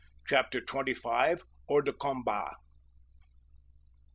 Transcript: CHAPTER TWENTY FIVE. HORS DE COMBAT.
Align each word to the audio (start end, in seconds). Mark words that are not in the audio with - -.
CHAPTER 0.25 0.59
TWENTY 0.61 0.95
FIVE. 0.95 1.43
HORS 1.67 1.83
DE 1.85 1.93
COMBAT. 1.93 2.55